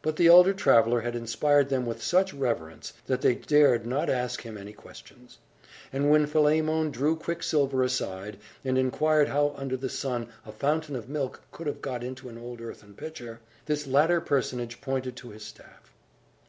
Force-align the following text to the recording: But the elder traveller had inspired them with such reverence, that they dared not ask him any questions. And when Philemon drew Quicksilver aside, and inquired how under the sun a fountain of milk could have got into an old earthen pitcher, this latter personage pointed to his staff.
But 0.00 0.14
the 0.14 0.28
elder 0.28 0.54
traveller 0.54 1.00
had 1.00 1.16
inspired 1.16 1.70
them 1.70 1.86
with 1.86 2.00
such 2.00 2.32
reverence, 2.32 2.92
that 3.06 3.20
they 3.20 3.34
dared 3.34 3.84
not 3.84 4.08
ask 4.08 4.42
him 4.42 4.56
any 4.56 4.72
questions. 4.72 5.38
And 5.92 6.08
when 6.08 6.28
Philemon 6.28 6.92
drew 6.92 7.16
Quicksilver 7.16 7.82
aside, 7.82 8.36
and 8.64 8.78
inquired 8.78 9.26
how 9.26 9.54
under 9.56 9.76
the 9.76 9.88
sun 9.88 10.28
a 10.46 10.52
fountain 10.52 10.94
of 10.94 11.08
milk 11.08 11.40
could 11.50 11.66
have 11.66 11.82
got 11.82 12.04
into 12.04 12.28
an 12.28 12.38
old 12.38 12.60
earthen 12.60 12.94
pitcher, 12.94 13.40
this 13.64 13.88
latter 13.88 14.20
personage 14.20 14.80
pointed 14.80 15.16
to 15.16 15.30
his 15.30 15.42
staff. 15.44 15.92